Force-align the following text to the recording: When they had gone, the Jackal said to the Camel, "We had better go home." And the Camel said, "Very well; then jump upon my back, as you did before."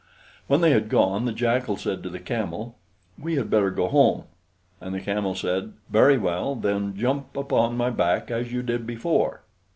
When 0.47 0.61
they 0.61 0.71
had 0.71 0.89
gone, 0.89 1.25
the 1.25 1.31
Jackal 1.31 1.77
said 1.77 2.01
to 2.01 2.09
the 2.09 2.17
Camel, 2.17 2.75
"We 3.19 3.35
had 3.35 3.51
better 3.51 3.69
go 3.69 3.87
home." 3.87 4.23
And 4.81 4.95
the 4.95 4.99
Camel 4.99 5.35
said, 5.35 5.73
"Very 5.91 6.17
well; 6.17 6.55
then 6.55 6.95
jump 6.97 7.37
upon 7.37 7.77
my 7.77 7.91
back, 7.91 8.31
as 8.31 8.51
you 8.51 8.63
did 8.63 8.87
before." 8.87 9.43